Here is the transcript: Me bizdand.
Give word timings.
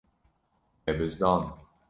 Me 0.87 0.97
bizdand. 0.99 1.47